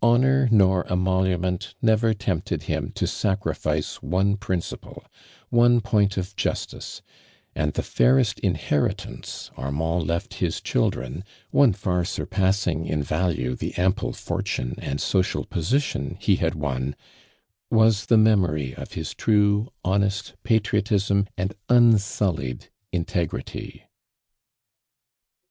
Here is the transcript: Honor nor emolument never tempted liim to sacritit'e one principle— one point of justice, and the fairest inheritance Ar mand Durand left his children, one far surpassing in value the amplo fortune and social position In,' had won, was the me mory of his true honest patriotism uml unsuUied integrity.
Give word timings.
Honor 0.00 0.48
nor 0.50 0.86
emolument 0.90 1.74
never 1.82 2.14
tempted 2.14 2.62
liim 2.62 2.94
to 2.94 3.04
sacritit'e 3.04 3.96
one 4.02 4.38
principle— 4.38 5.04
one 5.60 5.82
point 5.82 6.16
of 6.16 6.34
justice, 6.34 7.02
and 7.54 7.74
the 7.74 7.82
fairest 7.82 8.38
inheritance 8.40 9.50
Ar 9.54 9.70
mand 9.70 9.78
Durand 9.80 10.06
left 10.08 10.34
his 10.36 10.62
children, 10.62 11.24
one 11.50 11.74
far 11.74 12.06
surpassing 12.06 12.86
in 12.86 13.02
value 13.02 13.54
the 13.54 13.72
amplo 13.72 14.16
fortune 14.16 14.76
and 14.78 14.98
social 14.98 15.44
position 15.44 16.16
In,' 16.26 16.36
had 16.38 16.54
won, 16.54 16.96
was 17.70 18.06
the 18.06 18.16
me 18.16 18.34
mory 18.34 18.74
of 18.74 18.94
his 18.94 19.12
true 19.12 19.68
honest 19.84 20.36
patriotism 20.42 21.28
uml 21.36 21.52
unsuUied 21.68 22.70
integrity. 22.92 23.82